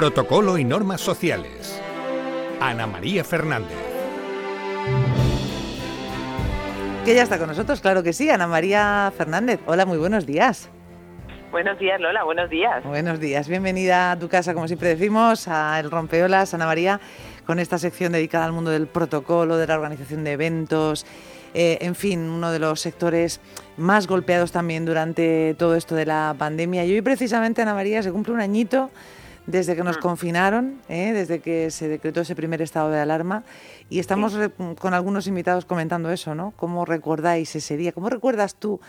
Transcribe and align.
Protocolo 0.00 0.56
y 0.56 0.64
normas 0.64 1.02
sociales. 1.02 1.78
Ana 2.58 2.86
María 2.86 3.22
Fernández. 3.22 3.76
Que 7.04 7.14
ya 7.14 7.22
está 7.22 7.36
con 7.36 7.48
nosotros, 7.48 7.82
claro 7.82 8.02
que 8.02 8.14
sí, 8.14 8.30
Ana 8.30 8.46
María 8.46 9.12
Fernández. 9.14 9.60
Hola, 9.66 9.84
muy 9.84 9.98
buenos 9.98 10.24
días. 10.24 10.70
Buenos 11.50 11.78
días, 11.78 12.00
Lola, 12.00 12.24
buenos 12.24 12.48
días. 12.48 12.82
Buenos 12.82 13.20
días, 13.20 13.46
bienvenida 13.46 14.12
a 14.12 14.18
tu 14.18 14.30
casa, 14.30 14.54
como 14.54 14.68
siempre 14.68 14.88
decimos, 14.88 15.46
a 15.48 15.78
El 15.78 15.90
Rompeolas, 15.90 16.54
Ana 16.54 16.64
María, 16.64 16.98
con 17.44 17.58
esta 17.58 17.76
sección 17.76 18.12
dedicada 18.12 18.46
al 18.46 18.52
mundo 18.52 18.70
del 18.70 18.86
protocolo, 18.86 19.58
de 19.58 19.66
la 19.66 19.74
organización 19.74 20.24
de 20.24 20.32
eventos, 20.32 21.04
eh, 21.52 21.76
en 21.82 21.94
fin, 21.94 22.20
uno 22.20 22.50
de 22.52 22.58
los 22.58 22.80
sectores 22.80 23.42
más 23.76 24.06
golpeados 24.06 24.50
también 24.50 24.86
durante 24.86 25.54
todo 25.58 25.74
esto 25.74 25.94
de 25.94 26.06
la 26.06 26.34
pandemia. 26.38 26.86
Y 26.86 26.94
hoy 26.94 27.02
precisamente, 27.02 27.60
Ana 27.60 27.74
María, 27.74 28.02
se 28.02 28.10
cumple 28.10 28.32
un 28.32 28.40
añito 28.40 28.90
desde 29.50 29.76
que 29.76 29.82
nos 29.82 29.98
mm. 29.98 30.00
confinaron, 30.00 30.80
¿eh? 30.88 31.12
desde 31.12 31.40
que 31.40 31.70
se 31.70 31.88
decretó 31.88 32.20
ese 32.20 32.34
primer 32.34 32.62
estado 32.62 32.90
de 32.90 33.00
alarma. 33.00 33.42
Y 33.88 33.98
estamos 33.98 34.36
con 34.78 34.94
algunos 34.94 35.26
invitados 35.26 35.64
comentando 35.64 36.10
eso, 36.10 36.34
¿no? 36.34 36.52
¿Cómo 36.56 36.84
recordáis 36.84 37.54
ese 37.56 37.76
día? 37.76 37.92
¿Cómo 37.92 38.08
recuerdas 38.08 38.54
tú 38.54 38.80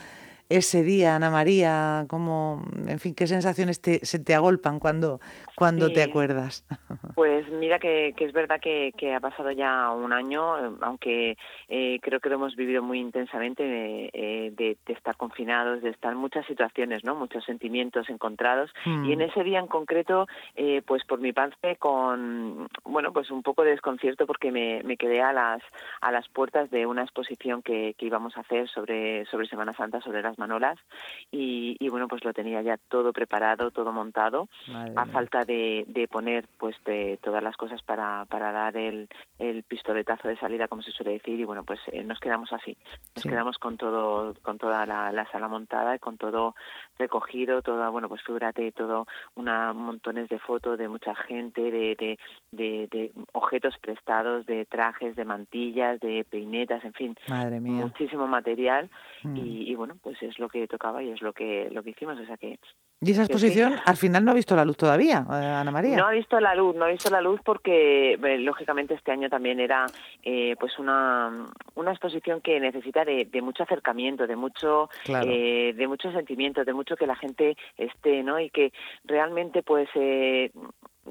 ese 0.58 0.84
día, 0.84 1.16
Ana 1.16 1.30
María? 1.30 2.06
¿Cómo, 2.10 2.64
en 2.88 3.00
fin, 3.00 3.16
qué 3.16 3.28
sensaciones 3.28 3.82
se 3.82 4.20
te 4.20 4.36
agolpan 4.36 4.80
cuando, 4.80 5.20
cuando 5.56 5.92
te 5.92 6.04
acuerdas? 6.04 6.66
Pues 7.16 7.48
mira 7.52 7.80
que, 7.80 8.14
es 8.18 8.34
verdad 8.34 8.60
que, 8.60 8.92
ha 9.14 9.20
pasado 9.20 9.52
ya 9.52 9.92
un 9.92 10.14
año, 10.14 10.78
aunque 10.82 11.38
eh, 11.70 12.00
creo 12.02 12.20
que 12.20 12.30
lo 12.30 12.36
hemos 12.36 12.56
vivido 12.56 12.82
muy 12.82 13.00
intensamente 13.00 13.64
eh, 14.14 14.52
de, 14.56 14.78
estar 14.88 15.16
confinados, 15.18 15.82
de 15.82 15.90
estar 15.90 16.12
en 16.12 16.18
muchas 16.18 16.46
situaciones, 16.46 17.04
¿no? 17.04 17.16
Muchos 17.16 17.46
sentimientos 17.46 18.10
encontrados. 18.10 18.72
Y 18.86 19.14
en 19.14 19.20
mm. 19.20 19.22
ese 19.22 19.44
día 19.44 19.60
en 19.60 19.68
concreto, 19.68 20.28
eh, 20.56 20.82
pues 20.86 21.04
por 21.06 21.20
mi 21.20 21.34
parte 21.34 21.76
con, 21.78 22.68
bueno, 22.84 23.14
pues 23.14 23.32
un 23.32 23.44
poco 23.44 23.64
de 23.64 23.72
desconcierto 23.72 24.26
porque 24.26 24.52
me, 24.52 24.98
quedé 24.98 25.22
a 25.22 25.34
las 25.34 25.62
a 26.02 26.12
las 26.12 26.28
puertas 26.28 26.70
de 26.70 26.86
una 26.86 27.04
exposición 27.04 27.62
que, 27.62 27.96
íbamos 28.00 28.36
a 28.36 28.42
hacer 28.42 28.68
sobre 28.68 29.26
sobre 29.26 29.48
Semana 29.48 29.74
Santa, 29.74 30.02
sobre 30.02 30.22
las 30.22 30.38
manolas. 30.42 30.78
Y, 31.32 31.88
bueno, 31.90 32.08
pues 32.08 32.24
lo 32.26 32.34
tenía 32.34 32.62
ya 32.62 32.78
todo 32.78 33.14
preparado, 33.14 33.72
todo 33.72 33.92
montado, 33.92 34.50
a 34.96 35.06
falta 35.06 35.46
de 35.46 35.52
de, 35.88 36.08
poner 36.10 36.48
pues 36.58 36.76
de 36.86 37.20
todas 37.22 37.44
las 37.44 37.56
cosas 37.58 37.82
para, 37.84 38.26
para 38.26 38.52
dar 38.52 38.76
el, 38.78 39.08
el 39.40 39.64
pistoletazo 39.64 40.28
de 40.28 40.38
salida, 40.38 40.68
como 40.68 40.82
se 40.82 40.92
suele 40.92 41.14
decir, 41.14 41.40
y 41.40 41.46
bueno, 41.46 41.64
pues 41.64 41.80
eh, 41.92 42.04
nos 42.04 42.20
quedamos 42.20 42.52
así. 42.54 42.78
Nos 43.16 43.24
quedamos 43.24 43.58
con 43.58 43.78
todo, 43.78 44.34
con 44.42 44.58
toda 44.58 44.86
la, 44.86 45.28
sala 45.32 45.48
montada 45.48 45.96
y 45.96 46.00
con 46.00 46.18
todo 46.18 46.56
recogido, 46.98 47.62
toda, 47.62 47.90
bueno, 47.90 48.10
pues 48.10 48.22
figúrate, 48.24 48.72
todo, 48.72 49.08
una 49.36 49.74
montones 49.74 50.30
de 50.30 50.40
fotos 50.40 50.78
de 50.78 50.88
mucha 50.88 51.16
gente, 51.16 51.62
de, 51.62 51.96
de, 52.52 52.88
de, 52.88 53.12
objetos 53.34 53.78
prestados, 53.80 54.46
de 54.46 54.66
trajes, 54.66 55.16
de 55.16 55.26
mantillas, 55.26 56.00
de 56.00 56.26
peinetas, 56.30 56.84
en 56.84 56.94
fin, 56.94 57.16
muchísimo 57.62 58.28
material 58.28 58.90
mm. 59.24 59.38
y, 59.38 59.72
y, 59.72 59.76
bueno, 59.76 59.96
pues 60.02 60.18
es 60.32 60.40
lo 60.40 60.50
que 60.50 60.68
tocaba 60.68 61.04
y 61.04 61.12
es 61.12 61.22
lo 61.22 61.34
que 61.34 61.70
lo 61.72 61.84
que 61.84 61.92
hicimos, 61.92 62.20
o 62.20 62.26
sea 62.26 62.38
que 62.38 62.60
y 63.04 63.12
esa 63.12 63.24
exposición 63.24 63.78
al 63.84 63.98
final 63.98 64.24
no 64.24 64.30
ha 64.30 64.36
visto 64.36 64.56
la 64.56 64.64
luz 64.64 64.78
todavía, 64.78 65.26
eh, 65.28 65.34
Ana 65.34 65.72
María. 65.72 65.98
No 65.98 66.06
ha 66.06 66.12
visto 66.12 66.40
la 66.40 66.54
luz, 66.54 66.76
no 66.76 66.86
ha 66.86 66.90
visto 66.90 67.10
la 67.10 67.20
luz 67.20 67.42
porque 67.44 68.14
eh, 68.14 68.38
lógicamente 68.38 68.94
este 68.94 69.12
año 69.12 69.28
también 69.28 69.60
era 69.60 69.88
eh, 70.22 70.56
pues 70.60 70.78
una, 70.78 71.48
una 71.74 71.92
exposición 71.92 72.42
que 72.42 72.60
necesita 72.60 73.04
de, 73.04 73.28
mucho 73.42 73.64
acercamiento, 73.64 74.28
de 74.28 74.36
mucho 74.36 74.88
de 75.08 75.86
mucho 75.88 76.12
sentimiento, 76.12 76.64
de 76.64 76.74
mucho 76.74 76.96
que 76.96 77.08
la 77.08 77.16
gente 77.16 77.58
esté, 77.76 78.22
¿no? 78.22 78.40
Y 78.40 78.52
que 78.52 78.72
realmente 79.04 79.64
pues 79.64 79.90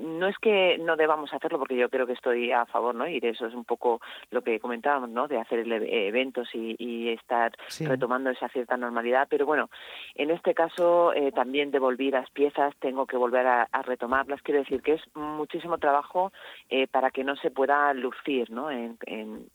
no 0.00 0.26
es 0.26 0.38
que 0.38 0.78
no 0.78 0.96
debamos 0.96 1.32
hacerlo 1.32 1.58
porque 1.58 1.76
yo 1.76 1.88
creo 1.88 2.06
que 2.06 2.14
estoy 2.14 2.52
a 2.52 2.66
favor 2.66 2.94
no 2.94 3.06
y 3.06 3.20
de 3.20 3.30
eso 3.30 3.46
es 3.46 3.54
un 3.54 3.64
poco 3.64 4.00
lo 4.30 4.42
que 4.42 4.60
comentábamos 4.60 5.10
no 5.10 5.28
de 5.28 5.38
hacer 5.38 5.60
eventos 5.60 6.48
y, 6.54 7.10
estar 7.10 7.52
retomando 7.80 8.30
esa 8.30 8.48
cierta 8.48 8.76
normalidad. 8.76 9.26
Pero 9.28 9.46
bueno 9.46 9.70
en 10.14 10.30
este 10.30 10.54
caso 10.54 11.12
eh, 11.12 11.32
también 11.32 11.70
devolví 11.70 12.10
las 12.10 12.30
piezas 12.30 12.74
tengo 12.78 13.06
que 13.06 13.16
volver 13.16 13.46
a, 13.46 13.68
retomarlas. 13.82 14.42
Quiero 14.42 14.60
decir 14.60 14.82
que 14.82 14.94
es 14.94 15.02
muchísimo 15.14 15.78
trabajo 15.78 16.32
eh, 16.68 16.86
para 16.86 17.10
que 17.10 17.24
no 17.24 17.36
se 17.36 17.50
pueda 17.50 17.92
lucir 17.94 18.50
no 18.50 18.70
en, 18.70 18.98
en 19.06 19.48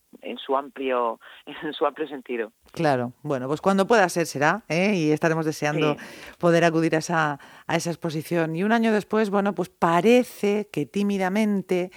su 0.46 0.56
amplio 0.56 1.18
en 1.46 1.72
su 1.72 1.86
amplio 1.86 2.08
sentido. 2.08 2.52
Claro, 2.72 3.12
bueno, 3.22 3.48
pues 3.48 3.60
cuando 3.60 3.86
pueda 3.86 4.08
ser 4.08 4.26
será, 4.26 4.64
¿eh? 4.68 4.94
y 4.94 5.10
estaremos 5.10 5.44
deseando 5.44 5.96
poder 6.38 6.64
acudir 6.64 6.94
a 6.94 6.98
esa, 6.98 7.38
a 7.66 7.76
esa 7.76 7.90
exposición. 7.90 8.54
Y 8.54 8.64
un 8.64 8.72
año 8.72 8.92
después, 8.92 9.30
bueno, 9.30 9.54
pues 9.54 9.68
parece 9.68 10.68
que 10.70 10.86
tímidamente 10.86 11.90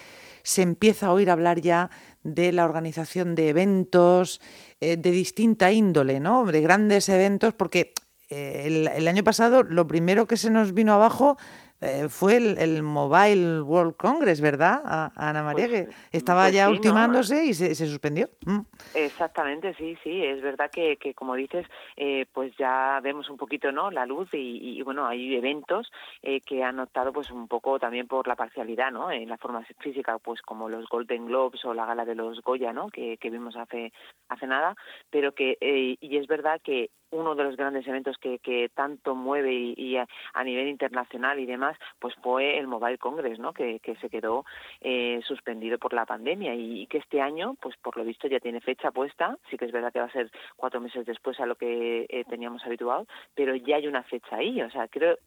se 0.44 0.62
empieza 0.62 1.08
a 1.08 1.14
oír 1.14 1.30
hablar 1.30 1.62
ya 1.62 1.90
de 2.24 2.52
la 2.52 2.66
organización 2.66 3.36
de 3.36 3.50
eventos 3.50 4.42
eh, 4.80 4.98
de 4.98 5.12
distinta 5.12 5.72
índole, 5.72 6.20
¿no? 6.20 6.46
De 6.46 6.62
grandes 6.62 7.10
eventos, 7.10 7.54
porque 7.54 7.94
eh, 8.30 8.64
el, 8.66 8.88
el 8.88 9.08
año 9.08 9.24
pasado 9.24 9.64
lo 9.64 9.88
primero 9.88 10.28
que 10.28 10.38
se 10.38 10.50
nos 10.50 10.74
vino 10.74 10.94
abajo 10.94 11.38
eh, 11.82 12.10
fue 12.10 12.36
el, 12.38 12.84
Mobile 12.84 13.62
World 13.62 13.96
Congress, 13.96 14.42
¿verdad, 14.42 15.12
Ana 15.16 15.44
María? 15.44 15.68
Pues, 15.68 15.88
que 15.88 16.18
estaba 16.18 16.44
pues 16.44 16.54
ya 16.56 16.70
ultimándose 16.70 17.46
y 17.46 17.54
se, 17.54 17.74
suspendió. 17.74 18.30
Mm. 18.46 18.60
Exactamente, 18.96 19.74
sí, 19.76 19.98
sí. 20.04 20.26
Es 20.26 20.42
verdad 20.42 20.70
que, 20.70 20.98
que 20.98 21.14
como 21.14 21.36
dices, 21.36 21.66
eh, 21.96 22.26
pues 22.34 22.52
ya 22.58 23.00
vemos 23.02 23.30
un 23.30 23.38
poquito 23.38 23.72
no 23.72 23.92
la 23.92 24.06
luz 24.06 24.28
y, 24.34 24.82
bueno, 24.82 25.08
hay 25.08 25.36
eventos 25.36 25.90
eh, 26.22 26.42
que 26.42 26.64
han 26.64 26.80
optado 26.80 27.14
pues 27.14 27.32
un 27.32 27.48
poco 27.48 27.80
también 27.80 28.08
por 28.08 28.28
la 28.28 28.36
parcialidad, 28.36 28.92
¿no? 28.92 29.10
En 29.10 29.30
la 29.30 29.38
forma 29.38 29.66
física, 29.80 30.18
pues 30.20 30.42
como 30.42 30.68
los 30.68 30.88
Golden 30.90 31.28
Globes 31.28 31.64
o 31.64 31.74
la 31.74 31.86
gala 31.86 32.04
de 32.04 32.16
los 32.16 32.42
Goya, 32.42 32.74
¿no? 32.74 32.90
Que, 32.90 33.18
que 33.18 33.30
vimos 33.30 33.56
hace 33.56 33.94
hace 34.28 34.48
nada, 34.48 34.76
pero 35.10 35.34
que 35.34 35.58
y 35.62 36.18
es 36.18 36.28
verdad 36.28 36.60
que 36.64 36.90
uno 37.12 37.36
de 37.36 37.44
los 37.44 37.58
grandes 37.58 37.88
eventos 37.88 38.18
que, 38.18 38.40
que 38.40 38.70
tanto 38.70 39.16
mueve 39.16 39.54
y, 39.54 39.98
a, 39.98 40.08
nivel 40.44 40.68
internacional 40.68 41.40
y 41.40 41.46
demás, 41.46 41.78
pues 42.00 42.16
fue 42.22 42.58
el 42.58 42.68
Mobile 42.68 42.98
Congress, 42.98 43.40
¿no? 43.40 43.54
Que, 43.54 43.80
que 43.80 43.96
se 43.98 44.10
quedó 44.10 44.46
eh, 44.82 45.20
suspendido 45.28 45.78
por 45.78 45.94
la 45.94 46.06
pandemia 46.06 46.54
y, 46.56 46.88
que 46.88 46.98
este 46.98 47.22
año, 47.22 47.56
pues 47.62 47.76
por 47.78 47.98
lo 47.98 48.04
visto 48.04 48.28
ya 48.28 48.40
tiene 48.40 48.62
fecha 48.62 48.92
puesta. 48.92 49.38
Sí 49.50 49.58
que 49.58 49.66
es 49.66 49.72
verdad 49.72 49.92
que 49.92 50.00
va 50.00 50.06
a 50.06 50.12
ser 50.12 50.32
cuatro 50.56 50.80
meses 50.80 51.06
después 51.06 51.40
a 51.40 51.46
lo 51.46 51.56
que 51.56 52.06
eh, 52.10 52.24
teníamos 52.30 52.66
habituado, 52.66 53.06
pero 53.36 53.56
ya 53.56 53.78
hay 53.78 53.88
una 53.88 54.04
fecha 54.04 54.38
ahí. 54.38 54.62
O 54.62 54.70
sea, 54.70 54.88
creo, 54.88 55.18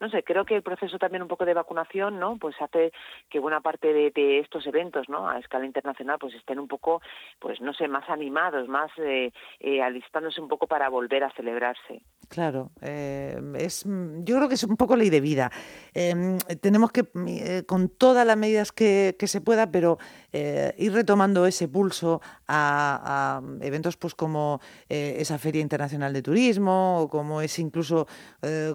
no 0.00 0.08
sé, 0.08 0.22
creo 0.22 0.44
que 0.44 0.56
el 0.56 0.62
proceso 0.62 0.98
también 0.98 1.22
un 1.22 1.28
poco 1.28 1.44
de 1.44 1.54
vacunación, 1.54 2.18
¿no? 2.18 2.36
Pues 2.38 2.56
hace 2.60 2.92
que 3.28 3.38
buena 3.38 3.60
parte 3.60 3.92
de, 3.92 4.12
estos 4.38 4.66
eventos, 4.66 5.08
¿no? 5.08 5.28
A 5.28 5.38
escala 5.38 5.66
internacional, 5.66 6.18
pues 6.18 6.34
estén 6.34 6.58
un 6.58 6.68
poco, 6.68 7.02
pues 7.38 7.60
no 7.60 7.72
sé, 7.72 7.88
más 7.88 8.08
animados, 8.08 8.68
más 8.68 8.90
eh, 8.98 9.32
eh 9.60 9.82
alistándose 9.82 10.40
un 10.40 10.48
poco 10.48 10.66
para 10.66 10.88
volver 10.88 11.24
a 11.24 11.31
celebrarse. 11.36 12.02
Claro, 12.32 12.70
eh, 12.80 13.38
es, 13.58 13.84
yo 13.84 14.36
creo 14.36 14.48
que 14.48 14.54
es 14.54 14.64
un 14.64 14.78
poco 14.78 14.96
ley 14.96 15.10
de 15.10 15.20
vida. 15.20 15.52
Em, 15.92 16.38
tenemos 16.62 16.90
que, 16.90 17.06
eh, 17.26 17.64
con 17.66 17.90
todas 17.90 18.26
las 18.26 18.38
medidas 18.38 18.72
que, 18.72 19.14
se 19.22 19.40
pueda, 19.42 19.70
pero 19.70 19.98
eh, 20.32 20.72
ir 20.78 20.94
retomando 20.94 21.44
ese 21.44 21.68
pulso 21.68 22.22
a, 22.48 23.42
eventos 23.60 23.98
pues 23.98 24.14
como 24.14 24.60
esa 24.88 25.38
Feria 25.38 25.60
Internacional 25.60 26.14
de 26.14 26.22
Turismo 26.22 27.02
o 27.02 27.08
como 27.10 27.42
ese 27.42 27.60
incluso 27.60 28.06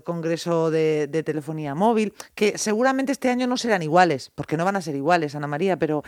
Congreso 0.04 0.70
de, 0.70 1.08
Telefonía 1.26 1.74
Móvil, 1.74 2.14
que 2.36 2.60
seguramente 2.60 3.12
este 3.12 3.30
año 3.30 3.48
no 3.48 3.58
serán 3.58 3.82
iguales, 3.82 4.32
porque 4.36 4.56
no 4.56 4.66
van 4.66 4.76
a 4.76 4.82
ser 4.82 4.96
iguales, 4.96 5.34
Ana 5.34 5.48
María, 5.48 5.78
pero 5.78 6.04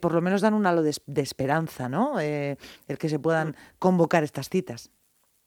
por 0.00 0.14
lo 0.14 0.22
menos 0.22 0.40
dan 0.40 0.54
un 0.54 0.66
halo 0.66 0.82
de, 0.82 0.96
de 1.06 1.22
esperanza, 1.22 1.90
¿no? 1.90 2.18
el 2.18 2.56
que 2.98 3.08
se 3.10 3.18
puedan 3.18 3.48
mm. 3.48 3.54
convocar 3.78 4.24
estas 4.24 4.48
citas. 4.48 4.90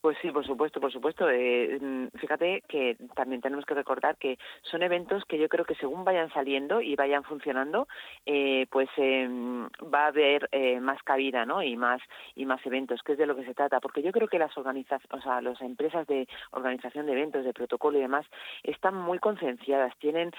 Pues 0.01 0.15
sí, 0.21 0.31
por 0.31 0.45
supuesto, 0.45 0.79
por 0.79 0.91
supuesto. 0.91 1.29
Eh, 1.29 1.79
mm, 1.81 2.17
fíjate 2.19 2.61
que 2.67 2.97
también 3.15 3.41
tenemos 3.41 3.65
que 3.65 3.73
recordar 3.73 4.15
que 4.17 4.37
son 4.61 4.83
eventos 4.83 5.25
que 5.25 5.39
yo 5.39 5.49
creo 5.49 5.65
que 5.65 5.75
según 5.75 6.05
vayan 6.05 6.31
saliendo 6.31 6.81
y 6.81 6.95
vayan 6.95 7.23
funcionando, 7.23 7.87
eh, 8.25 8.67
pues 8.69 8.89
em, 8.97 9.65
va 9.93 10.05
a 10.05 10.07
haber 10.07 10.47
eh, 10.51 10.79
más 10.79 11.01
cabida, 11.03 11.45
¿no? 11.45 11.63
Y 11.63 11.75
más 11.75 11.99
y 12.35 12.45
más 12.45 12.63
eventos, 12.65 13.01
que 13.01 13.13
es 13.13 13.17
de 13.17 13.25
lo 13.25 13.35
que 13.35 13.45
se 13.45 13.55
trata. 13.55 13.79
Porque 13.79 14.03
yo 14.03 14.11
creo 14.11 14.27
que 14.27 14.39
las 14.39 14.55
o 14.57 15.21
sea, 15.21 15.41
las 15.41 15.61
empresas 15.61 16.05
de 16.07 16.27
organización 16.51 17.07
de 17.07 17.13
eventos, 17.13 17.43
de 17.43 17.53
protocolo 17.53 17.97
y 17.97 18.01
demás, 18.01 18.25
están 18.63 18.95
muy 18.95 19.19
concienciadas, 19.19 19.97
tienen 19.97 20.31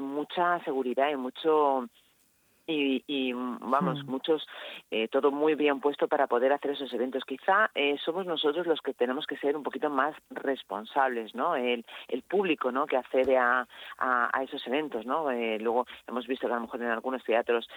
mucha 0.00 0.62
seguridad 0.64 1.10
y 1.10 1.16
mucho 1.16 1.88
y, 2.66 3.32
vamos, 3.32 4.04
mm. 4.04 4.10
muchos, 4.10 4.46
eh, 4.90 5.08
todo 5.08 5.30
muy 5.30 5.54
bien 5.54 5.80
puesto 5.80 6.08
para 6.08 6.26
poder 6.26 6.52
hacer 6.52 6.72
esos 6.72 6.92
eventos. 6.92 7.24
Quizá 7.24 7.70
eh, 7.74 7.96
somos 8.04 8.26
nosotros 8.26 8.66
los 8.66 8.80
que 8.80 8.94
tenemos 8.94 9.26
que 9.26 9.36
ser 9.36 9.56
un 9.56 9.62
poquito 9.62 9.88
más 9.90 10.16
responsables, 10.30 11.34
¿no? 11.34 11.54
El, 11.54 11.84
el 12.08 12.22
público, 12.22 12.72
¿no? 12.72 12.86
Que 12.86 12.96
accede 12.96 13.36
a, 13.36 13.66
a, 13.98 14.42
esos 14.42 14.66
eventos, 14.66 15.06
¿no? 15.06 15.30
Eh, 15.30 15.58
luego 15.60 15.86
hemos 16.06 16.26
visto 16.26 16.46
que 16.46 16.52
a 16.52 16.56
lo 16.56 16.62
mejor 16.62 16.82
en 16.82 16.90
algunos 16.90 17.22
teatros, 17.24 17.68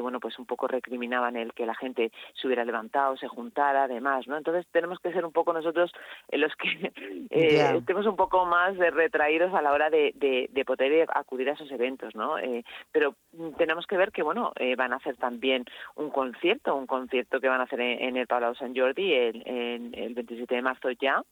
bueno, 0.00 0.20
pues 0.20 0.38
un 0.38 0.46
poco 0.46 0.66
recriminaban 0.66 1.36
el 1.36 1.52
que 1.52 1.66
la 1.66 1.74
gente 1.74 2.12
se 2.34 2.46
hubiera 2.46 2.64
levantado, 2.64 3.16
se 3.16 3.28
juntara, 3.28 3.84
además, 3.84 4.26
¿no? 4.26 4.36
Entonces 4.36 4.66
tenemos 4.72 4.98
que 5.00 5.12
ser 5.12 5.24
un 5.24 5.32
poco 5.32 5.52
nosotros 5.52 5.92
los 6.32 6.54
que 6.56 6.92
estemos 7.30 8.06
un 8.06 8.16
poco 8.16 8.44
más 8.44 8.76
retraídos 8.76 9.54
a 9.54 9.62
la 9.62 9.72
hora 9.72 9.90
de, 9.90 10.12
de, 10.16 10.48
de 10.50 10.64
poder 10.64 11.08
acudir 11.14 11.48
a 11.50 11.52
esos 11.52 11.70
eventos, 11.70 12.14
¿no? 12.14 12.36
pero 12.92 13.14
tenemos 13.56 13.86
que 13.86 13.96
ver 13.96 14.12
que, 14.12 14.22
bueno, 14.22 14.35
eh, 14.56 14.76
van 14.76 14.92
a 14.92 14.96
hacer 14.96 15.16
también 15.16 15.64
un 15.94 16.10
concierto, 16.10 16.74
un 16.74 16.86
concierto 16.86 17.40
que 17.40 17.48
van 17.48 17.60
a 17.60 17.64
hacer 17.64 17.80
en, 17.80 18.16
el 18.16 18.26
Palau 18.26 18.54
San 18.54 18.74
Jordi 18.74 19.12
el, 19.12 19.92
el 19.94 20.14
27 20.14 20.54
de 20.54 20.62
marzo 20.62 20.90
ya, 20.90 21.22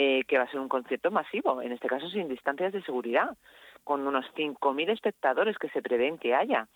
eh, 0.00 0.22
que 0.28 0.38
va 0.38 0.44
a 0.44 0.50
ser 0.50 0.60
un 0.60 0.68
concierto 0.68 1.10
masivo, 1.10 1.60
en 1.60 1.72
este 1.72 1.88
caso 1.88 2.08
sin 2.08 2.28
distancias 2.28 2.72
de 2.72 2.82
seguridad, 2.82 3.36
con 3.82 4.06
unos 4.06 4.24
5.000 4.36 4.90
espectadores 4.90 5.58
que 5.58 5.68
se 5.70 5.82
prevén 5.82 6.18
que 6.18 6.36
haya. 6.36 6.68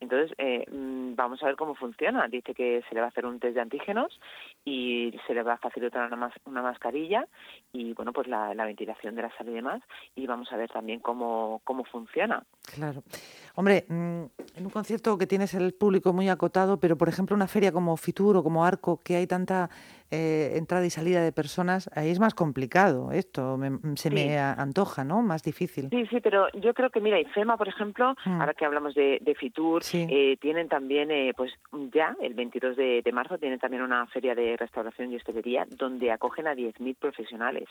Entonces, 0.00 0.34
eh, 0.38 0.64
mm, 0.70 1.14
vamos 1.14 1.42
a 1.42 1.46
ver 1.46 1.56
cómo 1.56 1.74
funciona. 1.74 2.26
Dice 2.28 2.54
que 2.54 2.82
se 2.88 2.94
le 2.94 3.00
va 3.00 3.06
a 3.06 3.10
hacer 3.10 3.26
un 3.26 3.38
test 3.38 3.54
de 3.54 3.60
antígenos 3.60 4.18
y 4.64 5.14
se 5.26 5.34
le 5.34 5.42
va 5.42 5.54
a 5.54 5.58
facilitar 5.58 6.12
una, 6.12 6.32
una 6.46 6.62
mascarilla 6.62 7.26
y, 7.72 7.92
bueno, 7.92 8.12
pues 8.12 8.26
la, 8.26 8.54
ventilación 8.64 9.14
de 9.14 9.22
la 9.22 9.36
sala 9.36 9.50
y 9.50 9.54
demás. 9.54 9.82
Y 10.16 10.26
vamos 10.26 10.50
a 10.52 10.56
ver 10.56 10.70
también 10.70 11.00
cómo, 11.00 11.60
cómo 11.64 11.84
funciona. 11.84 12.42
Claro. 12.74 13.02
Hombre, 13.54 13.84
mm, 13.88 14.24
en 14.56 14.64
un 14.64 14.70
concierto 14.70 15.18
que 15.18 15.26
tienes 15.26 15.54
el 15.54 15.74
público 15.74 16.12
muy 16.12 16.28
acotado, 16.28 16.78
pero, 16.80 16.96
por 16.96 17.08
ejemplo, 17.08 17.36
una 17.36 17.46
feria 17.46 17.72
como 17.72 17.96
Fitur 17.96 18.36
o 18.36 18.42
como 18.42 18.64
Arco, 18.64 19.00
que 19.04 19.16
hay 19.16 19.26
tanta 19.26 19.68
eh, 20.12 20.54
entrada 20.56 20.84
y 20.84 20.90
salida 20.90 21.22
de 21.22 21.30
personas, 21.30 21.88
ahí 21.94 22.10
es 22.10 22.18
más 22.18 22.34
complicado 22.34 23.12
esto, 23.12 23.56
se 23.94 24.10
me 24.10 24.36
antoja, 24.38 25.04
¿no? 25.04 25.22
Más 25.22 25.44
difícil. 25.44 25.88
Sí, 25.90 26.04
sí, 26.06 26.20
pero 26.20 26.48
yo 26.54 26.74
creo 26.74 26.90
que, 26.90 27.00
mira, 27.00 27.20
IFEMA, 27.20 27.56
por 27.56 27.68
ejemplo, 27.68 28.16
mm. 28.24 28.40
ahora 28.40 28.54
que 28.54 28.64
hablamos 28.64 28.94
de, 28.94 29.36
Fitur, 29.38 29.84
eh, 29.92 30.36
tienen 30.40 30.68
también, 30.68 31.10
eh, 31.10 31.32
pues 31.36 31.52
ya, 31.92 32.16
el 32.20 32.34
22 32.34 32.76
de, 32.76 33.02
de, 33.02 33.12
marzo, 33.12 33.38
tienen 33.38 33.58
también 33.58 33.82
una 33.82 34.06
feria 34.06 34.34
de 34.34 34.56
restauración 34.56 35.12
y 35.12 35.16
hostelería 35.16 35.66
donde 35.68 36.10
acogen 36.10 36.46
a 36.46 36.54
10.000 36.54 36.96
profesionales. 36.96 37.68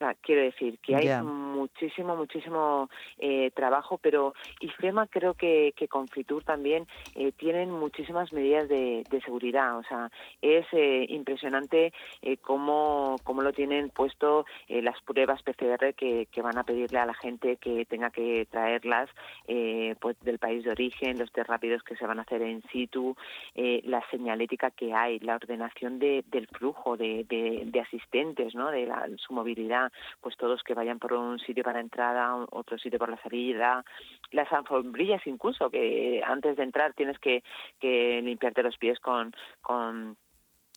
O 0.00 0.04
sea, 0.04 0.14
quiero 0.14 0.42
decir 0.42 0.78
que 0.78 0.94
hay 0.94 1.08
muchísimo, 1.24 2.14
muchísimo 2.14 2.88
eh, 3.18 3.50
trabajo, 3.50 3.98
pero 3.98 4.32
IFEMA 4.60 5.08
creo 5.08 5.34
que, 5.34 5.72
que 5.74 5.88
con 5.88 6.06
Fitur 6.06 6.44
también 6.44 6.86
eh, 7.16 7.32
tienen 7.32 7.72
muchísimas 7.72 8.32
medidas 8.32 8.68
de, 8.68 9.02
de, 9.10 9.20
seguridad. 9.22 9.76
O 9.76 9.82
sea, 9.82 10.08
es 10.40 10.64
eh, 10.70 11.04
impresionante 11.08 11.92
eh, 12.22 12.36
cómo, 12.36 13.16
cómo 13.24 13.42
lo 13.42 13.52
tienen 13.52 13.90
puesto 13.90 14.46
eh, 14.68 14.82
las 14.82 15.02
pruebas 15.02 15.42
PCR 15.42 15.92
que, 15.94 16.28
que 16.30 16.42
van 16.42 16.58
a 16.58 16.62
pedirle 16.62 17.00
a 17.00 17.06
la 17.06 17.14
gente 17.14 17.56
que 17.56 17.84
tenga 17.84 18.10
que 18.10 18.46
traerlas 18.48 19.10
eh, 19.48 19.96
pues 20.00 20.16
del 20.20 20.38
país 20.38 20.62
de 20.62 20.70
origen, 20.70 21.18
los 21.18 21.32
rápidos 21.46 21.82
que 21.82 21.96
se 21.96 22.06
van 22.06 22.18
a 22.18 22.22
hacer 22.22 22.42
en 22.42 22.62
situ, 22.70 23.16
eh, 23.54 23.80
la 23.84 24.02
señalética 24.10 24.70
que 24.70 24.94
hay, 24.94 25.18
la 25.20 25.36
ordenación 25.36 25.98
de, 25.98 26.24
del 26.28 26.46
flujo 26.48 26.96
de, 26.96 27.24
de, 27.28 27.62
de 27.66 27.80
asistentes, 27.80 28.54
¿no? 28.54 28.70
de 28.70 28.86
la, 28.86 29.08
su 29.16 29.32
movilidad 29.32 29.92
pues 30.20 30.36
todos 30.36 30.62
que 30.62 30.74
vayan 30.74 30.98
por 30.98 31.12
un 31.12 31.38
sitio 31.38 31.64
para 31.64 31.80
entrada, 31.80 32.36
otro 32.50 32.78
sitio 32.78 32.98
por 32.98 33.08
la 33.08 33.20
salida, 33.22 33.84
las 34.30 34.52
alfombrillas 34.52 35.26
incluso, 35.26 35.70
que 35.70 36.22
antes 36.24 36.56
de 36.56 36.62
entrar 36.62 36.92
tienes 36.94 37.18
que, 37.18 37.42
que 37.80 38.20
limpiarte 38.22 38.62
los 38.62 38.76
pies 38.76 38.98
con, 39.00 39.32
con 39.60 40.16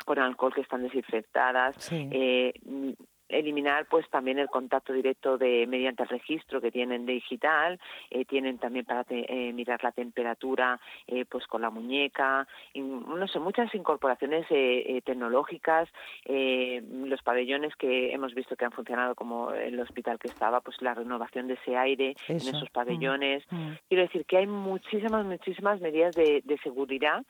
con 0.06 0.20
alcohol 0.20 0.54
que 0.54 0.62
están 0.62 0.84
desinfectadas, 0.84 1.92
eh, 1.92 2.54
eliminar 3.32 3.88
pues 3.90 4.10
también 4.10 4.40
el 4.40 4.48
contacto 4.48 4.94
directo 4.94 5.38
de 5.38 5.66
mediante 5.68 6.04
el 6.04 6.10
registro 6.10 6.62
que 6.62 6.72
tienen 6.72 7.06
de 7.06 7.14
digital 7.14 7.80
eh, 8.10 8.26
tienen 8.26 8.58
también 8.58 8.86
para 8.86 9.06
eh, 9.10 9.52
mirar 9.54 9.84
la 9.84 9.92
temperatura 9.92 10.80
eh, 11.08 11.26
pues 11.26 11.46
con 11.48 11.62
la 11.62 11.70
muñeca 11.70 12.48
no 12.76 13.28
sé 13.28 13.40
muchas 13.40 13.74
incorporaciones 13.76 14.46
eh, 14.50 15.02
tecnológicas 15.06 15.90
los 16.26 17.22
pabellones 17.24 17.76
que 17.76 18.14
hemos 18.14 18.34
visto 18.34 18.56
que 18.56 18.66
han 18.66 18.72
funcionado 18.72 19.16
como 19.16 19.52
el 19.52 19.80
hospital 19.80 20.20
que 20.20 20.28
estaba 20.28 20.62
pues 20.62 20.82
la 20.82 20.94
renovación 20.94 21.48
de 21.48 21.56
ese 21.56 21.76
aire 21.78 22.16
en 22.28 22.38
esos 22.38 22.70
mm, 22.70 22.74
pabellones 22.74 23.44
mm. 23.50 23.72
quiero 23.88 24.04
decir 24.04 24.26
que 24.26 24.38
hay 24.38 24.48
muchísimas 24.48 25.26
muchísimas 25.26 25.80
medidas 25.82 26.16
de, 26.16 26.42
de 26.44 26.58
seguridad 26.60 27.24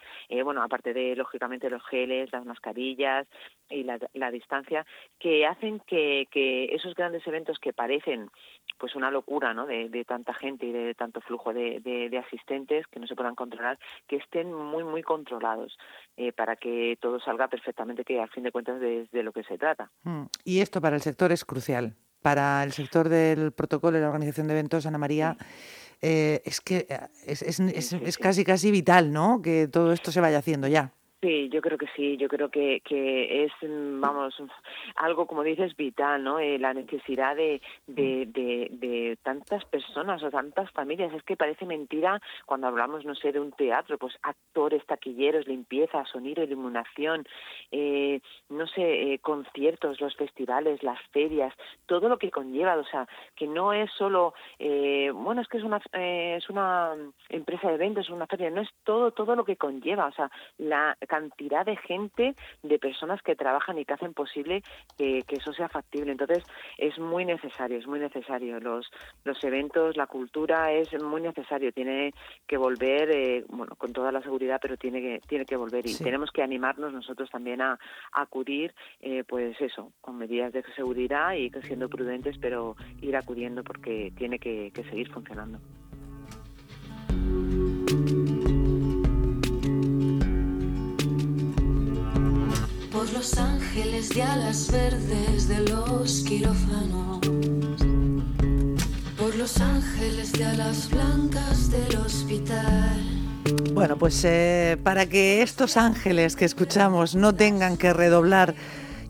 bueno 0.44 0.64
aparte 0.64 0.94
de 0.94 1.16
lógicamente 1.16 1.70
los 1.70 1.86
geles 1.88 2.32
las 2.32 2.46
mascarillas 2.46 3.28
y 3.70 3.84
la, 3.84 4.00
la 4.14 4.32
distancia 4.32 4.86
que 5.20 5.46
hacen 5.46 5.80
que, 5.92 6.70
esos 6.74 6.96
grandes 6.96 7.26
eventos 7.28 7.60
que 7.60 7.74
parecen 7.74 8.30
pues 8.78 8.96
una 8.96 9.12
locura 9.12 9.54
¿no? 9.54 9.68
de, 9.68 10.06
tanta 10.08 10.34
gente 10.34 10.66
y 10.66 10.72
de 10.72 10.96
tanto 10.96 11.22
flujo 11.22 11.54
de, 11.54 12.24
asistentes 12.26 12.88
que 12.88 13.00
no 13.00 13.08
se 13.08 13.16
puedan 13.16 13.36
controlar, 13.36 13.78
que 14.08 14.16
estén 14.16 14.54
muy, 14.54 14.84
muy 14.84 15.04
controlados 15.04 15.78
eh, 16.18 16.32
para 16.32 16.56
que 16.56 16.98
todo 17.00 17.20
salga 17.20 17.48
perfectamente, 17.48 18.04
que 18.04 18.20
al 18.20 18.30
fin 18.30 18.44
de 18.44 18.52
cuentas 18.52 18.80
de, 18.80 19.08
de 19.12 19.24
lo 19.24 19.32
que 19.32 19.44
se 19.44 19.58
trata. 19.58 19.92
Mm. 20.04 20.24
Y 20.44 20.62
esto 20.62 20.82
para 20.82 20.96
el 20.96 21.02
sector 21.02 21.32
es 21.32 21.46
crucial. 21.46 21.96
Para 22.22 22.64
el 22.64 22.72
sector 22.72 23.10
del 23.10 23.52
protocolo 23.52 23.98
y 23.98 24.02
la 24.02 24.08
organización 24.08 24.48
de 24.48 24.54
eventos, 24.54 24.86
Ana 24.86 25.00
María, 25.00 25.36
eh, 26.02 26.42
es 26.46 26.62
que 26.62 26.86
eh, 26.88 27.00
es, 27.26 27.42
es, 27.42 27.60
es, 27.60 28.18
casi, 28.18 28.44
casi 28.44 28.72
vital, 28.72 29.12
¿no? 29.12 29.42
Que 29.42 29.68
todo 29.68 29.92
esto 29.92 30.12
se 30.12 30.22
vaya 30.22 30.38
haciendo 30.38 30.68
ya. 30.68 30.94
Sí, 31.22 31.50
yo 31.50 31.62
creo 31.62 31.78
que 31.78 31.86
sí, 31.96 32.18
yo 32.18 32.28
creo 32.28 32.50
que, 32.50 32.82
que 32.84 33.44
es, 33.44 33.52
mm, 33.62 34.02
vamos, 34.02 34.36
algo, 34.96 35.28
como 35.28 35.44
dices, 35.44 35.78
vital, 35.78 36.24
¿no? 36.24 36.40
Eh, 36.40 36.58
la 36.58 36.74
necesidad 36.74 37.36
de, 37.36 37.62
de, 37.86 38.26
de, 38.26 38.70
de, 38.72 39.18
tantas 39.22 39.64
personas 39.66 40.24
o 40.24 40.32
tantas 40.32 40.72
familias. 40.72 41.14
Es 41.14 41.22
que 41.22 41.38
parece 41.38 41.68
mentira 41.68 42.20
cuando 42.48 42.66
hablamos, 42.66 43.06
no 43.06 43.14
sé, 43.14 43.32
de 43.32 43.40
un 43.40 43.52
teatro, 43.52 44.00
pues 44.00 44.18
actores, 44.24 44.84
taquilleros, 44.88 45.48
limpieza, 45.48 46.04
sonido, 46.06 46.44
iluminación, 46.44 47.28
eh, 47.70 48.20
no 48.50 48.66
sé, 48.66 49.14
eh, 49.14 49.20
conciertos, 49.20 50.02
los 50.02 50.16
festivales, 50.16 50.82
las 50.82 51.00
ferias, 51.12 51.54
todo 51.86 52.10
lo 52.10 52.18
que 52.18 52.32
conlleva, 52.32 52.76
o 52.78 52.86
sea, 52.86 53.08
que 53.36 53.46
no 53.46 53.74
es 53.74 53.92
solo, 53.92 54.34
eh, 54.58 55.12
bueno, 55.14 55.42
es 55.42 55.48
que 55.48 55.60
es 55.60 55.64
una, 55.64 55.80
eh, 55.94 56.38
es 56.38 56.50
una 56.50 56.96
empresa 57.30 57.68
de 57.68 57.76
eventos, 57.76 58.10
una 58.10 58.26
feria, 58.26 58.50
no 58.50 58.62
es 58.62 58.70
todo, 58.84 59.12
todo 59.12 59.36
lo 59.36 59.46
que 59.46 59.56
conlleva, 59.56 60.08
o 60.08 60.14
sea, 60.14 60.32
la 60.58 60.98
cantidad 61.12 61.66
de 61.66 61.76
gente, 61.76 62.36
de 62.64 62.80
personas 62.80 63.22
que 63.22 63.36
trabajan 63.36 63.78
y 63.78 63.84
que 63.84 63.94
hacen 63.94 64.14
posible 64.14 64.64
que, 64.98 65.26
eso 65.28 65.52
sea 65.52 65.68
factible. 65.68 66.14
Entonces, 66.14 66.42
es 66.78 66.98
muy 67.00 67.26
necesario, 67.26 67.78
es 67.78 67.86
muy 67.86 68.00
necesario. 68.00 68.62
Los, 68.62 68.90
los 69.26 69.44
eventos, 69.44 69.98
la 69.98 70.08
cultura 70.08 70.72
es 70.72 70.88
muy 71.04 71.22
necesario. 71.22 71.74
Tiene 71.74 72.14
que 72.48 72.56
volver, 72.56 73.12
eh, 73.12 73.44
bueno, 73.50 73.76
con 73.76 73.92
toda 73.92 74.14
la 74.14 74.22
seguridad, 74.22 74.60
pero 74.62 74.78
tiene 74.78 75.02
que, 75.02 75.20
tiene 75.28 75.46
que 75.46 75.58
volver. 75.58 75.86
Y 75.86 75.98
tenemos 75.98 76.32
que 76.32 76.44
animarnos 76.44 76.94
nosotros 76.94 77.30
también 77.30 77.62
a, 77.62 77.78
acudir, 78.14 78.74
eh, 79.02 79.26
pues 79.28 79.60
eso, 79.60 79.92
con 80.00 80.18
medidas 80.18 80.54
de 80.54 80.64
seguridad 80.76 81.34
y 81.34 81.50
siendo 81.64 81.90
prudentes, 81.90 82.38
pero 82.40 82.78
ir 83.02 83.18
acudiendo 83.18 83.66
porque 83.66 84.14
tiene 84.16 84.40
que 84.40 84.72
seguir 84.90 85.12
funcionando. 85.12 85.60
Por 93.02 93.14
los 93.14 93.36
ángeles 93.40 94.10
de 94.10 94.22
alas 94.22 94.72
verdes 94.72 95.48
de 95.48 95.58
los 95.62 96.22
quirófanos, 96.22 97.20
por 99.18 99.36
los 99.38 99.60
ángeles 99.60 100.32
de 100.34 100.46
alas 100.46 100.88
blancas 100.88 101.72
del 101.72 101.98
hospital. 101.98 103.02
Bueno, 103.74 103.98
pues 103.98 104.24
eh, 104.24 104.78
para 104.84 105.08
que 105.08 105.42
estos 105.42 105.78
ángeles 105.78 106.36
que 106.36 106.46
escuchamos 106.46 107.16
no 107.16 107.34
tengan 107.34 107.76
que 107.76 107.92
redoblar 107.92 108.54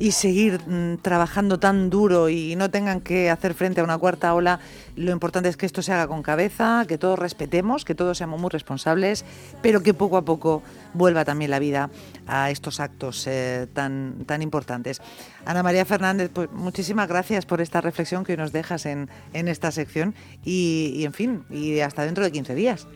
y 0.01 0.13
seguir 0.13 0.59
mm, 0.67 0.97
trabajando 1.03 1.59
tan 1.59 1.91
duro 1.91 2.27
y 2.27 2.55
no 2.55 2.71
tengan 2.71 3.01
que 3.01 3.29
hacer 3.29 3.53
frente 3.53 3.81
a 3.81 3.83
una 3.83 3.99
cuarta 3.99 4.33
ola, 4.33 4.59
lo 4.95 5.11
importante 5.11 5.47
es 5.47 5.57
que 5.57 5.67
esto 5.67 5.83
se 5.83 5.93
haga 5.93 6.07
con 6.07 6.23
cabeza, 6.23 6.85
que 6.87 6.97
todos 6.97 7.19
respetemos, 7.19 7.85
que 7.85 7.93
todos 7.93 8.17
seamos 8.17 8.41
muy 8.41 8.49
responsables, 8.49 9.23
pero 9.61 9.83
que 9.83 9.93
poco 9.93 10.17
a 10.17 10.23
poco 10.23 10.63
vuelva 10.95 11.23
también 11.23 11.51
la 11.51 11.59
vida 11.59 11.91
a 12.25 12.49
estos 12.49 12.79
actos 12.79 13.27
eh, 13.27 13.67
tan, 13.73 14.25
tan 14.25 14.41
importantes. 14.41 15.03
Ana 15.45 15.61
María 15.61 15.85
Fernández, 15.85 16.31
pues 16.33 16.51
muchísimas 16.51 17.07
gracias 17.07 17.45
por 17.45 17.61
esta 17.61 17.79
reflexión 17.79 18.23
que 18.23 18.35
nos 18.37 18.51
dejas 18.51 18.87
en, 18.87 19.07
en 19.33 19.47
esta 19.47 19.71
sección 19.71 20.15
y, 20.43 20.93
y, 20.95 21.05
en 21.05 21.13
fin, 21.13 21.43
y 21.51 21.79
hasta 21.81 22.05
dentro 22.05 22.23
de 22.23 22.31
15 22.31 22.55
días. 22.55 22.87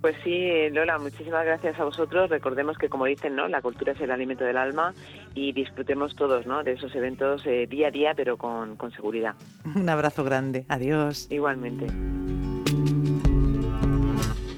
Pues 0.00 0.16
sí, 0.24 0.70
Lola, 0.70 0.98
muchísimas 0.98 1.44
gracias 1.44 1.78
a 1.78 1.84
vosotros. 1.84 2.30
Recordemos 2.30 2.78
que, 2.78 2.88
como 2.88 3.04
dicen, 3.04 3.36
¿no? 3.36 3.48
La 3.48 3.60
cultura 3.60 3.92
es 3.92 4.00
el 4.00 4.10
alimento 4.10 4.44
del 4.44 4.56
alma 4.56 4.94
y 5.34 5.52
disfrutemos 5.52 6.16
todos, 6.16 6.46
¿no? 6.46 6.62
De 6.62 6.72
esos 6.72 6.94
eventos 6.94 7.46
eh, 7.46 7.66
día 7.68 7.88
a 7.88 7.90
día, 7.90 8.14
pero 8.14 8.36
con, 8.36 8.76
con 8.76 8.92
seguridad. 8.92 9.34
Un 9.74 9.88
abrazo 9.88 10.24
grande. 10.24 10.64
Adiós. 10.68 11.26
Igualmente. 11.30 11.86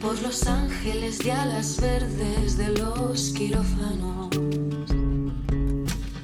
por 0.03 0.21
los 0.21 0.47
ángeles 0.49 1.21
de 1.21 1.33
alas 1.33 1.81
verdes 1.81 2.59
de 2.59 2.69
los 2.77 3.33
quirófanos, 3.33 4.29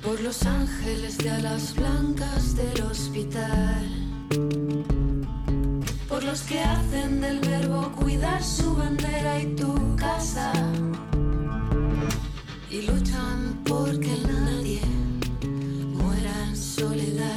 por 0.03 0.21
los 0.21 0.45
ángeles 0.45 1.17
de 1.17 1.31
alas 1.31 1.75
blancas 1.77 2.57
del 2.57 2.83
hospital, 2.83 4.08
los 6.29 6.43
que 6.43 6.61
hacen 6.61 7.23
del 7.23 7.41
verbo 7.41 7.91
cuidar 7.97 8.43
su 8.43 8.75
bandera 8.75 9.41
y 9.41 9.47
tu 9.57 9.97
casa 9.97 10.53
y 12.71 12.83
luchan 12.83 13.59
porque 13.65 14.15
nadie 14.27 14.83
muera 15.95 16.35
en 16.49 16.57
soledad. 16.57 17.33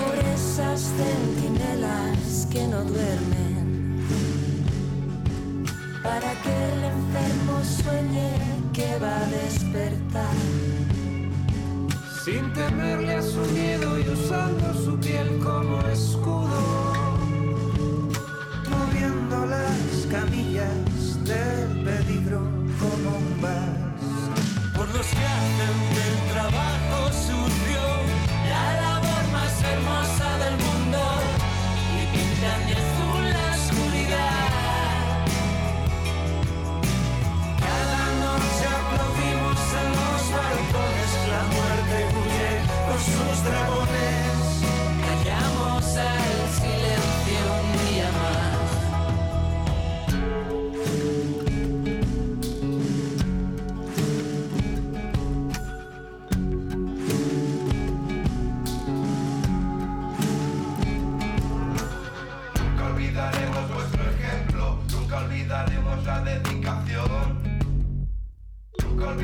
Por 0.00 0.14
esas 0.34 0.80
centinelas 0.98 2.48
que 2.50 2.66
no 2.66 2.82
duermen, 2.82 4.04
para 6.02 6.32
que 6.42 6.54
el 6.72 6.80
enfermo 6.96 7.54
sueñe 7.82 8.32
que 8.72 8.98
va 8.98 9.16
a 9.16 9.26
despertar. 9.26 10.36
Sin 12.24 12.52
temerle 12.52 13.14
a 13.14 13.22
su 13.22 13.40
miedo 13.52 13.98
y 14.00 14.08
usando 14.08 14.74
su 14.84 14.98
piel 14.98 15.38
como 15.38 15.80
escudo, 15.88 16.97
las 19.46 20.06
camillas 20.10 21.24
del 21.24 21.84
peligro 21.84 22.40
como 22.78 23.16
un. 23.18 23.28
Por 24.74 24.88
los 24.94 25.06
que 25.06 25.24
hacen 25.36 25.76
del 25.96 26.32
trabajo 26.32 27.12
sucio 27.12 27.82
la 28.48 28.80
labor 28.80 29.24
más 29.32 29.62
hermosa 29.62 30.38
del 30.38 30.52
mundo 30.52 30.67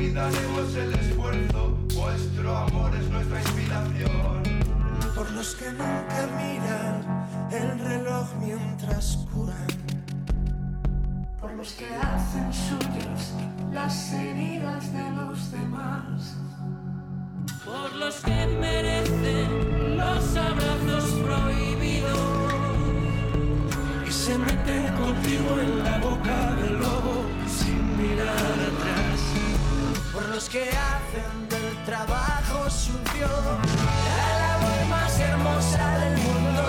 Olvidaremos 0.05 0.75
el 0.75 0.93
esfuerzo, 0.93 1.77
vuestro 1.95 2.55
amor 2.55 2.95
es 2.95 3.09
nuestra 3.09 3.41
inspiración. 3.41 4.43
Por 5.15 5.31
los 5.31 5.55
que 5.55 5.71
nunca 5.71 6.29
miran 6.37 7.27
el 7.51 7.79
reloj 7.79 8.27
mientras 8.39 9.17
curan. 9.33 9.67
Por 11.41 11.53
los 11.55 11.71
que 11.71 11.87
hacen 11.87 12.53
suyas 12.53 13.33
las 13.73 14.13
heridas 14.13 14.93
de 14.93 15.09
los 15.09 15.51
demás. 15.51 16.35
por 17.65 17.91
los 17.95 18.15
que 18.17 18.47
merecen 18.61 19.97
los 19.97 20.37
abrazos 20.37 21.09
prohibidos. 21.25 22.19
Y 24.07 24.11
se 24.11 24.37
meten 24.37 24.85
contigo 24.97 25.59
en 25.59 25.83
la 25.83 25.97
boca 25.97 26.55
del 26.61 26.73
lobo 26.73 27.25
sin 27.47 27.97
mirar 27.97 28.35
atrás. 28.35 29.04
Por 30.15 30.29
los 30.29 30.47
que 30.47 30.61
hacen 30.61 31.49
del 31.49 31.83
trabajo 31.83 32.69
sucio 32.69 33.27
la 33.27 34.39
labor 34.47 34.85
más 34.89 35.19
hermosa 35.19 35.99
del 35.99 36.17
mundo 36.19 36.61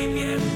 Yeah. 0.00 0.49